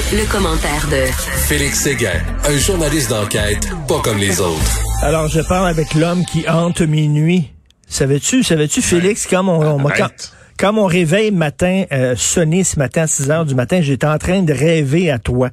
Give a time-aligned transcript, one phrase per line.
[0.00, 1.12] Le, commentaire de
[1.46, 4.80] Félix Séguin, un journaliste d'enquête pas comme les autres.
[5.02, 7.52] Alors, je parle avec l'homme qui hante minuit.
[7.86, 9.78] Savais-tu, savais-tu, Félix, quand mon,
[10.58, 14.16] quand, mon réveil matin euh, sonnait ce matin à 6 heures du matin, j'étais en
[14.16, 15.50] train de rêver à toi.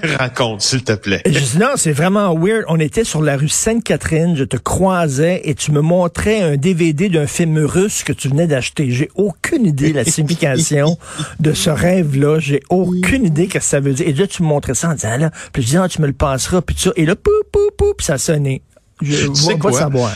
[0.18, 1.22] Raconte, s'il te plaît.
[1.26, 2.64] Je dis, non, c'est vraiment weird.
[2.68, 7.08] On était sur la rue Sainte-Catherine, je te croisais et tu me montrais un DVD
[7.08, 8.90] d'un film russe que tu venais d'acheter.
[8.90, 10.98] J'ai aucune idée de la signification
[11.40, 12.38] de ce rêve-là.
[12.38, 14.08] J'ai aucune idée ce que ça veut dire.
[14.08, 16.06] Et là, tu me montrais ça en disant, là, puis je dis, ah, tu me
[16.06, 16.92] le passeras, puis tout ça.
[16.96, 18.62] Et là, pou, pou, pou, puis ça sonnait.
[19.00, 20.14] Je vois savoir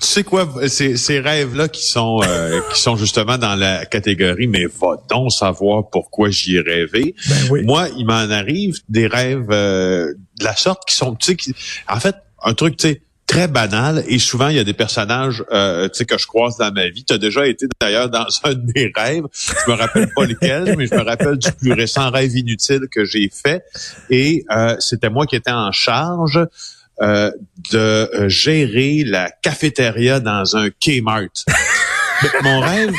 [0.00, 4.46] tu sais quoi, ces, ces rêves-là qui sont euh, qui sont justement dans la catégorie,
[4.46, 7.14] mais va donc savoir pourquoi j'y ai rêvé.
[7.28, 11.52] Ben Moi, il m'en arrive des rêves euh, de la sorte qui sont, tu sais,
[11.88, 15.44] en fait, un truc, tu sais, très banal et souvent il y a des personnages
[15.52, 17.04] euh, tu sais que je croise dans ma vie.
[17.04, 19.24] Tu as déjà été d'ailleurs dans un de mes rêves.
[19.34, 23.04] Je me rappelle pas lequel, mais je me rappelle du plus récent rêve inutile que
[23.04, 23.64] j'ai fait
[24.08, 24.46] et
[24.78, 26.40] c'était moi qui étais en charge
[27.00, 27.30] euh,
[27.70, 31.44] de euh, gérer la cafétéria dans un Kmart.
[32.42, 32.92] Mon rêve,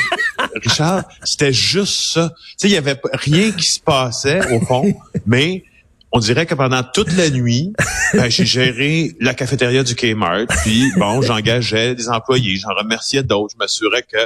[0.54, 2.32] Richard, c'était juste ça.
[2.38, 4.94] Tu sais, il y avait rien qui se passait au fond,
[5.26, 5.64] mais
[6.12, 7.72] on dirait que pendant toute la nuit,
[8.14, 10.46] ben, j'ai géré la cafétéria du Kmart.
[10.62, 13.54] Puis bon, j'engageais des employés, j'en remerciais d'autres.
[13.54, 14.18] Je m'assurais que,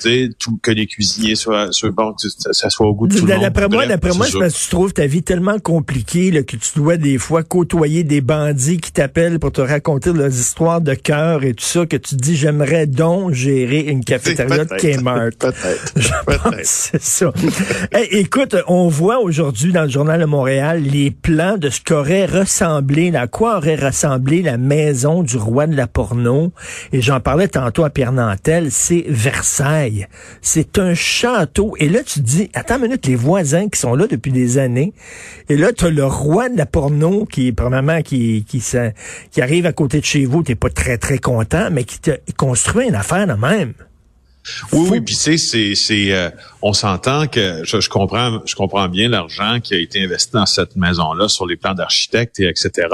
[0.00, 3.16] tu sais, tout, que les cuisiniers soient, soient bon, que ça soit au goût de
[3.16, 3.42] tout le monde.
[3.42, 7.18] D'après moi, d'après moi, tu trouves ta vie tellement compliquée là, que tu dois des
[7.18, 11.64] fois côtoyer des bandits qui t'appellent pour te raconter leurs histoires de cœur et tout
[11.64, 15.30] ça, que tu te dis j'aimerais donc gérer une cafétéria de Kmart.
[15.38, 15.94] Peut-être.
[16.26, 16.60] Peut-être.
[16.64, 17.32] C'est ça.
[18.10, 23.28] écoute, on voit aujourd'hui dans le journal de Montréal les de ce qu'aurait ressemblé, à
[23.28, 26.52] quoi aurait ressemblé la maison du roi de la porno.
[26.92, 30.08] Et j'en parlais tantôt à Pierre Nantel, c'est Versailles.
[30.42, 31.76] C'est un château.
[31.78, 34.58] Et là, tu te dis, attends une minute, les voisins qui sont là depuis des
[34.58, 34.92] années.
[35.48, 38.60] Et là, tu as le roi de la porno qui, premièrement, qui, qui,
[39.30, 42.10] qui arrive à côté de chez vous, t'es pas très, très content, mais qui te
[42.36, 43.74] construit une affaire de même.
[44.72, 46.30] Oui, oui, puis c'est, c'est, c'est, euh,
[46.62, 50.76] on s'entend que je, comprends, je comprends bien l'argent qui a été investi dans cette
[50.76, 52.88] maison-là sur les plans d'architecte et etc.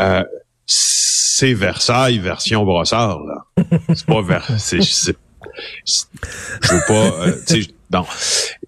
[0.00, 0.24] Euh,
[0.66, 3.64] c'est Versailles version Brossard là.
[3.94, 8.06] C'est pas vers, c'est, je veux pas, euh, tu sais, non.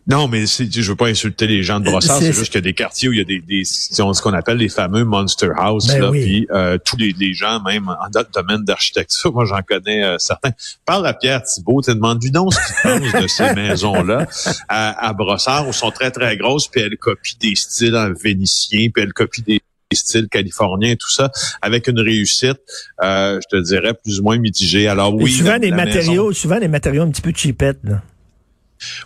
[0.07, 2.61] Non, mais je veux pas insulter les gens de Brossard, c'est juste qu'il y a
[2.61, 5.87] des quartiers où il y a des, des ce qu'on appelle les fameux monster house,
[5.87, 10.05] ben là, puis euh, tous les, les, gens, même en domaine d'architecture, moi j'en connais
[10.05, 10.51] euh, certains.
[10.85, 14.27] Parle à Pierre Thibault, tu demandes du nom ce qu'il pense de ces maisons-là
[14.69, 18.91] à, à, Brossard, où sont très très grosses, puis elle copie des styles en vénitien,
[18.93, 19.63] puis elle copie des
[19.93, 21.31] styles californiens, tout ça,
[21.63, 22.61] avec une réussite,
[23.03, 24.87] euh, je te dirais, plus ou moins mitigée.
[24.87, 25.33] Alors oui.
[25.33, 28.03] souvent des matériaux, souvent des matériaux un petit peu cheapettes, là.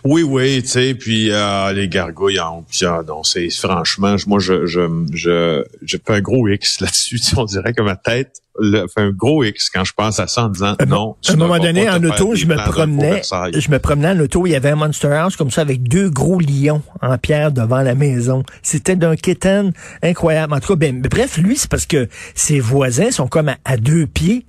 [0.03, 4.65] Oui, oui, tu sais, puis euh, les gargouilles en ah, non, c'est franchement, moi je
[4.65, 4.81] je
[5.13, 9.11] je je fais un gros X là-dessus, on dirait que ma tête le, fait un
[9.11, 11.15] gros X quand je pense à ça en disant non.
[11.27, 14.51] À un moment donné, en auto, je me promenais, je me promenais en auto, il
[14.51, 17.95] y avait un Monster House comme ça avec deux gros lions en pierre devant la
[17.95, 18.43] maison.
[18.61, 19.71] C'était d'un kitten
[20.03, 20.53] incroyable.
[20.53, 24.07] En tout cas, ben, bref, lui, c'est parce que ses voisins sont comme à, deux
[24.07, 24.45] pieds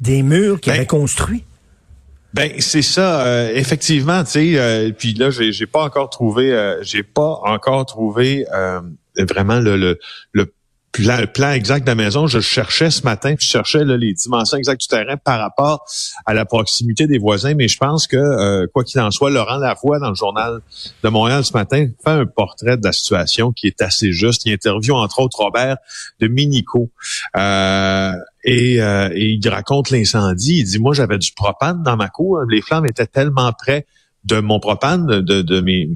[0.00, 1.44] des murs qu'il ben, avait construits.
[2.34, 4.58] Ben c'est ça, euh, effectivement, tu sais.
[4.58, 8.44] Euh, puis là, j'ai, j'ai pas encore trouvé, euh, j'ai pas encore trouvé
[9.16, 10.00] vraiment le, le,
[10.32, 10.52] le
[11.26, 12.26] plan, exact de la maison.
[12.26, 15.84] Je cherchais ce matin, puis je cherchais les dimensions exactes du terrain par rapport
[16.26, 17.54] à la proximité des voisins.
[17.54, 20.60] Mais je pense que quoi qu'il en soit, Laurent Lavoie dans le journal
[21.04, 24.44] de Montréal ce matin fait un portrait de la situation qui est assez juste.
[24.44, 25.76] Il interviewe entre autres Robert
[26.18, 26.90] de Minico.
[27.36, 28.12] Euh,
[28.44, 30.58] et, euh, il raconte l'incendie.
[30.58, 32.40] Il dit, moi, j'avais du propane dans ma cour.
[32.48, 33.86] Les flammes étaient tellement près
[34.24, 35.90] de mon propane, de, de mes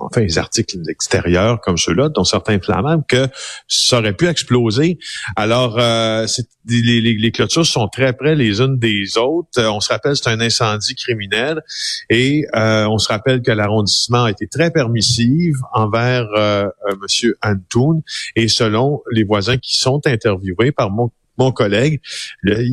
[0.00, 3.28] enfin les articles extérieurs comme ceux-là, dont certains flammables, que
[3.68, 4.98] ça aurait pu exploser.
[5.36, 6.26] Alors, euh,
[6.66, 9.62] les, les, les, clôtures sont très près les unes des autres.
[9.62, 11.62] on se rappelle, c'est un incendie criminel
[12.10, 17.36] et euh, on se rappelle que l'arrondissement a été très permissif envers euh, euh Monsieur
[17.42, 18.02] Antoun
[18.34, 22.00] et selon les voisins qui sont interviewés par mon mon collègue,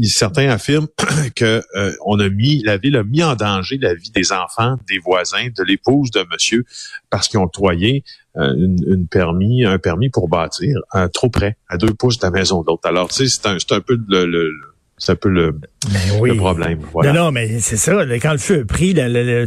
[0.03, 0.87] certains affirment
[1.35, 4.77] que euh, on a mis la ville a mis en danger la vie des enfants,
[4.87, 6.63] des voisins, de l'épouse de monsieur
[7.09, 8.03] parce qu'ils ont octroyé
[8.37, 10.77] euh, une, permis, un permis pour bâtir
[11.13, 12.87] trop près, à deux pouces de la maison d'autre.
[12.87, 14.51] Alors, tu sais, c'est un, un peu le,
[15.01, 16.79] C'est un peu le, ben problème.
[16.93, 18.03] Non, non, mais c'est ça.
[18.21, 18.93] Quand le feu a pris,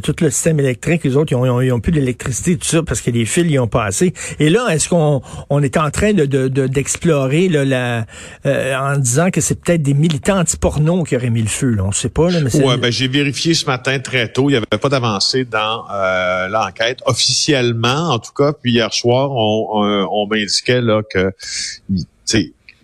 [0.02, 3.00] tout le système électrique, les autres, ils ont, ils ont, plus d'électricité, tout ça, parce
[3.00, 4.14] que les fils, ils ont passé.
[4.40, 8.04] Et là, est-ce qu'on on est en train de, d'explorer la,
[8.46, 11.70] euh, en disant que c'est peut-être des militants anti-porno qui auraient mis le feu?
[11.70, 11.84] Là?
[11.84, 12.28] On ne sait pas.
[12.32, 14.50] Là, mais ouais, ben, j'ai vérifié ce matin très tôt.
[14.50, 16.98] Il n'y avait pas d'avancée dans euh, l'enquête.
[17.06, 21.30] Officiellement, en tout cas, puis hier soir, on, on, on m'indiquait là que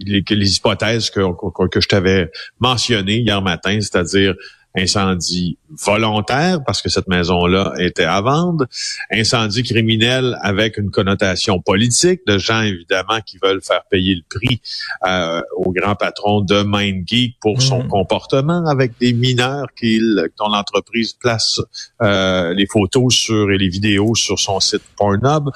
[0.00, 4.34] les, hypothèses que, que, que je t'avais mentionnées hier matin, c'est-à-dire
[4.76, 8.66] incendie volontaire parce que cette maison-là était à vendre,
[9.10, 14.60] incendie criminel avec une connotation politique de gens évidemment qui veulent faire payer le prix
[15.06, 17.88] euh, au grand patron de MindGeek pour son mhm.
[17.88, 21.60] comportement avec des mineurs qu'il dont l'entreprise place
[22.02, 25.50] euh, les photos sur et les vidéos sur son site Pornhub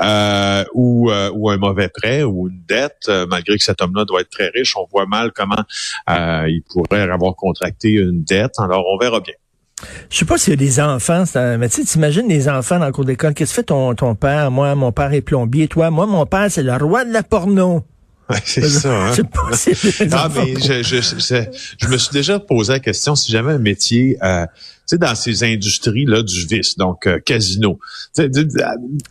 [0.00, 3.10] euh, ou, euh, ou un mauvais prêt ou une dette.
[3.28, 5.64] Malgré que cet homme-là doit être très riche on voit mal comment
[6.08, 9.34] il pourrait avoir contracté une dette alors on verra bien
[10.08, 12.92] je sais pas s'il y a des enfants, mais tu t'imagines des enfants dans le
[12.92, 13.34] cours d'école.
[13.34, 14.50] Qu'est-ce que fait ton, ton père?
[14.50, 15.68] Moi, mon père est plombier.
[15.68, 17.84] Toi, moi, mon père, c'est le roi de la porno.
[18.28, 18.90] Ouais, c'est ça.
[18.90, 19.10] Hein?
[19.10, 19.70] Je sais pas si
[20.34, 21.44] mais je, je,
[21.78, 24.52] je, me suis déjà posé la question si jamais un métier, euh, tu
[24.86, 27.78] sais, dans ces industries-là du vice, donc euh, casino.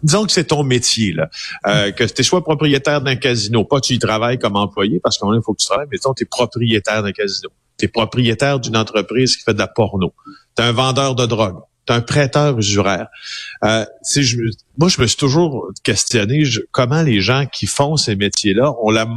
[0.03, 1.29] disons que c'est ton métier, là,
[1.67, 5.27] euh, que tu sois propriétaire d'un casino, pas tu y travailles comme employé, parce qu'il
[5.45, 7.49] faut que tu travailles, mais disons tu es propriétaire d'un casino.
[7.77, 10.13] Tu es propriétaire d'une entreprise qui fait de la porno
[10.55, 13.07] t'es un vendeur de drogue, t'es un prêteur usuraire.
[13.63, 13.85] Euh,
[14.15, 14.37] je,
[14.77, 19.07] moi, je me suis toujours questionné comment les gens qui font ces métiers-là, on la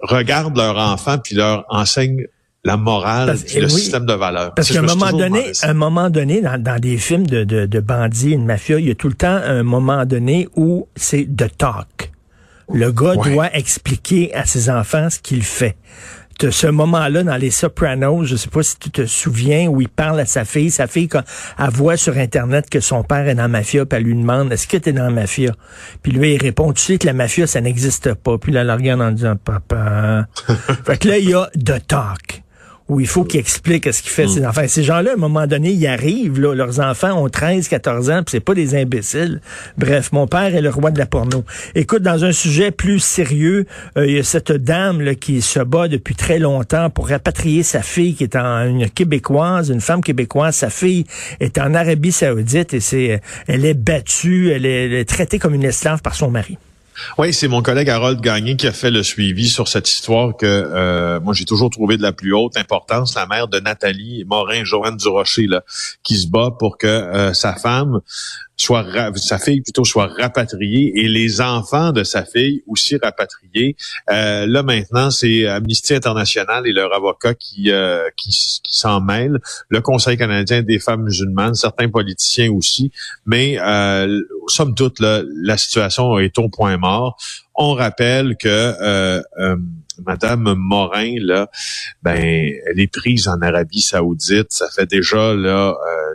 [0.00, 2.26] regardent leur enfant puis leur enseigne
[2.66, 4.54] la morale, puis le système de valeurs.
[4.54, 7.80] Parce qu'à un moment donné, un moment donné, dans, dans des films de, de, de
[7.80, 11.46] bandits, une mafia, il y a tout le temps un moment donné où c'est de
[11.46, 12.10] talk.
[12.72, 15.76] Le gars doit expliquer à ses enfants ce qu'il fait
[16.50, 20.20] ce moment-là dans Les Sopranos, je sais pas si tu te souviens, où il parle
[20.20, 20.70] à sa fille.
[20.70, 21.22] Sa fille, quand
[21.58, 24.66] elle sur Internet que son père est dans la mafia, puis elle lui demande, est-ce
[24.66, 25.52] que tu es dans la mafia?
[26.02, 28.38] Puis lui, il répond, tu sais que la mafia, ça n'existe pas.
[28.38, 30.26] Puis là, elle la regarde en disant, papa.
[30.84, 32.43] fait que là, il y a The Talk
[32.88, 34.46] où il faut qu'ils expliquent ce qu'il fait ses mm.
[34.46, 34.64] enfants.
[34.66, 38.22] Ces gens-là, à un moment donné, ils arrivent, là, leurs enfants ont 13, 14 ans,
[38.22, 39.40] puis c'est pas des imbéciles.
[39.78, 41.44] Bref, mon père est le roi de la porno.
[41.74, 43.66] Écoute, dans un sujet plus sérieux,
[43.96, 47.62] euh, il y a cette dame là, qui se bat depuis très longtemps pour rapatrier
[47.62, 50.56] sa fille qui est en, une québécoise, une femme québécoise.
[50.56, 51.06] Sa fille
[51.40, 55.54] est en Arabie saoudite et c'est, elle est battue, elle est, elle est traitée comme
[55.54, 56.58] une esclave par son mari.
[57.18, 60.46] Oui, c'est mon collègue Harold Gagné qui a fait le suivi sur cette histoire que
[60.46, 64.64] euh, moi j'ai toujours trouvé de la plus haute importance, la mère de Nathalie Morin,
[64.64, 65.62] Joanne Durocher, là,
[66.02, 68.00] qui se bat pour que euh, sa femme
[68.56, 68.84] soit
[69.16, 73.76] sa fille plutôt soit rapatriée et les enfants de sa fille aussi rapatriés.
[74.10, 79.80] Euh, là maintenant, c'est Amnesty International et leur avocat qui euh, qui, s'en mêlent, le
[79.80, 82.90] Conseil canadien des femmes musulmanes, certains politiciens aussi,
[83.26, 87.16] mais euh, somme toute la situation est au point mort.
[87.54, 89.56] On rappelle que euh, euh,
[90.04, 91.48] Madame Morin là,
[92.02, 94.50] ben elle est prise en Arabie Saoudite.
[94.50, 96.14] Ça fait déjà là euh,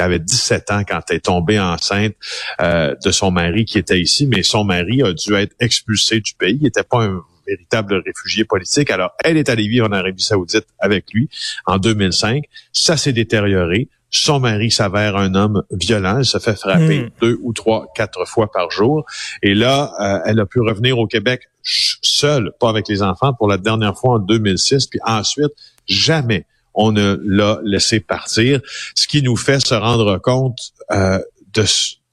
[0.00, 2.14] avait 17 ans quand elle est tombée enceinte
[2.60, 6.34] euh, de son mari qui était ici, mais son mari a dû être expulsé du
[6.34, 6.56] pays.
[6.60, 8.90] Il n'était pas un véritable réfugié politique.
[8.90, 11.28] Alors, elle est allée vivre en Arabie saoudite avec lui
[11.66, 12.44] en 2005.
[12.72, 13.88] Ça s'est détérioré.
[14.10, 16.18] Son mari s'avère un homme violent.
[16.18, 17.10] Elle se fait frapper hmm.
[17.20, 19.04] deux ou trois, quatre fois par jour.
[19.42, 23.48] Et là, euh, elle a pu revenir au Québec seule, pas avec les enfants, pour
[23.48, 24.86] la dernière fois en 2006.
[24.86, 25.52] Puis ensuite,
[25.86, 28.60] jamais on ne l'a laissé partir,
[28.94, 31.18] ce qui nous fait se rendre compte euh,
[31.52, 31.64] de,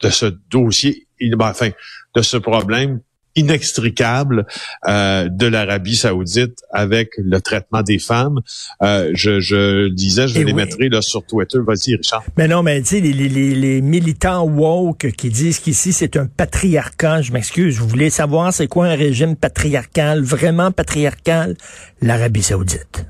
[0.02, 1.70] de ce dossier, ben, enfin,
[2.16, 3.02] de ce problème
[3.36, 4.46] inextricable
[4.88, 8.42] euh, de l'Arabie saoudite avec le traitement des femmes.
[8.82, 11.60] Euh, je, je disais, je les mettrai là, sur Twitter.
[11.66, 12.24] Vas-y, Richard.
[12.38, 16.26] Mais non, mais tu sais, les, les, les, militants woke qui disent qu'ici, c'est un
[16.26, 21.56] patriarcat, je m'excuse, vous voulez savoir c'est quoi un régime patriarcal, vraiment patriarcal?
[22.02, 23.06] L'Arabie saoudite.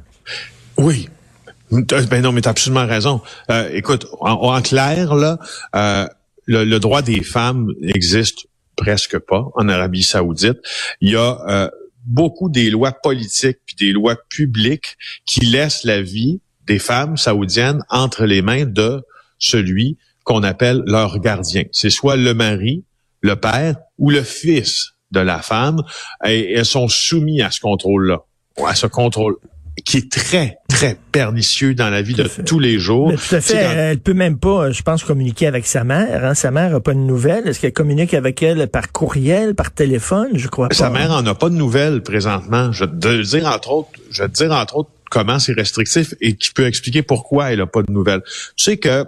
[0.77, 1.09] Oui,
[1.71, 3.21] ben non, mais tu as absolument raison.
[3.49, 5.39] Euh, écoute, en, clair, là,
[5.75, 6.07] euh,
[6.45, 10.57] le, droit des femmes n'existe presque pas en Arabie saoudite.
[10.99, 11.69] Il y a euh,
[12.05, 17.83] beaucoup des lois politiques puis des lois publiques qui laissent la vie des femmes saoudiennes
[17.89, 19.03] entre les mains de
[19.37, 21.63] celui qu'on appelle leur gardien.
[21.71, 22.83] C'est soit le mari,
[23.21, 25.81] le père ou le fils de la femme,
[26.23, 28.19] elles sont soumises à ce contrôle-là,
[28.65, 29.35] à ce contrôle
[29.85, 33.11] qui est très, très pernicieux dans la vie de tous les jours.
[33.11, 33.55] tout à fait.
[33.55, 36.25] Elle peut même pas, je pense, communiquer avec sa mère.
[36.25, 36.33] Hein.
[36.33, 37.47] Sa mère n'a pas de nouvelles.
[37.47, 40.29] Est-ce qu'elle communique avec elle par courriel, par téléphone?
[40.33, 40.75] Je crois pas.
[40.75, 42.71] Sa mère en a pas de nouvelles présentement.
[42.71, 46.13] Je vais te dire, entre autres, je vais te dire, entre autres, comment c'est restrictif
[46.21, 48.21] et qui peut expliquer pourquoi elle n'a pas de nouvelles.
[48.55, 49.05] Tu sais que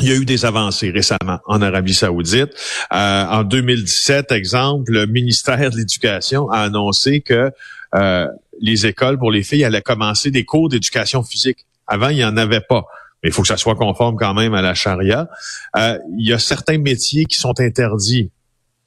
[0.00, 2.50] il y a eu des avancées récemment en Arabie Saoudite.
[2.92, 7.50] Euh, en 2017, exemple, le ministère de l'Éducation a annoncé que
[7.96, 8.26] euh,
[8.60, 11.66] les écoles pour les filles allaient commencer des cours d'éducation physique.
[11.86, 12.86] Avant, il n'y en avait pas.
[13.22, 15.28] Mais il faut que ça soit conforme quand même à la charia.
[15.76, 18.30] Euh, il y a certains métiers qui sont interdits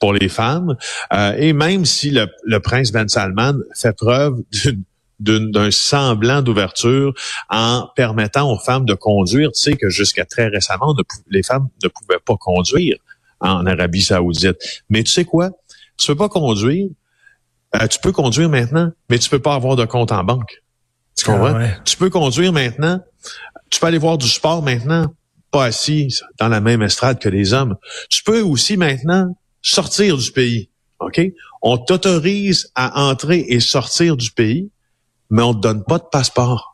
[0.00, 0.76] pour les femmes.
[1.12, 4.40] Euh, et même si le, prince Ben Salman fait preuve
[5.20, 7.14] d'un semblant d'ouverture
[7.48, 9.52] en permettant aux femmes de conduire.
[9.52, 10.94] Tu sais que jusqu'à très récemment,
[11.30, 12.96] les femmes ne pouvaient pas conduire
[13.40, 14.56] en Arabie saoudite.
[14.88, 15.50] Mais tu sais quoi?
[15.96, 16.88] Tu peux pas conduire.
[17.74, 20.62] Euh, tu peux conduire maintenant, mais tu peux pas avoir de compte en banque.
[21.16, 21.58] Tu comprends?
[21.58, 23.00] Ah tu peux conduire maintenant.
[23.70, 25.14] Tu peux aller voir du sport maintenant,
[25.50, 27.76] pas assis dans la même estrade que les hommes.
[28.10, 30.70] Tu peux aussi maintenant sortir du pays.
[31.00, 31.20] OK?
[31.62, 34.70] On t'autorise à entrer et sortir du pays
[35.30, 36.73] mais on te donne pas de passeport.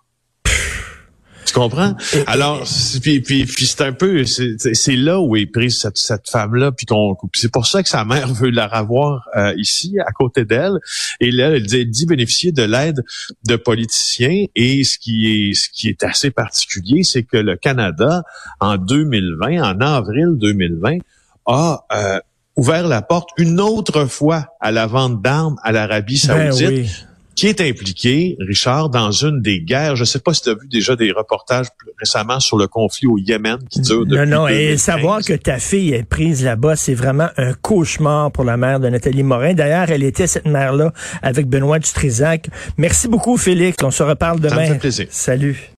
[1.51, 1.97] Tu comprends?
[2.29, 2.63] Alors,
[3.03, 6.87] puis, puis, puis c'est un peu, c'est là où est prise cette, cette femme-là, puis
[6.87, 10.79] qu'on, c'est pour ça que sa mère veut la revoir euh, ici, à côté d'elle.
[11.19, 13.03] Et là, elle dit, elle dit bénéficier de l'aide
[13.49, 14.45] de politiciens.
[14.55, 18.23] Et ce qui est, ce qui est assez particulier, c'est que le Canada,
[18.61, 20.99] en 2020, en avril 2020,
[21.47, 22.21] a euh,
[22.55, 27.10] ouvert la porte une autre fois à la vente d'armes à l'Arabie ben saoudite
[27.41, 29.97] qui est impliqué, Richard, dans une des guerres.
[29.97, 31.69] Je ne sais pas si tu as vu déjà des reportages
[31.99, 35.59] récemment sur le conflit au Yémen qui dure depuis Non, non, et savoir que ta
[35.59, 39.55] fille est prise là-bas, c'est vraiment un cauchemar pour la mère de Nathalie Morin.
[39.55, 40.93] D'ailleurs, elle était cette mère-là
[41.23, 42.51] avec Benoît Dutrisac.
[42.77, 43.83] Merci beaucoup, Félix.
[43.83, 44.57] On se reparle demain.
[44.57, 45.07] Ça me fait plaisir.
[45.09, 45.67] Salut.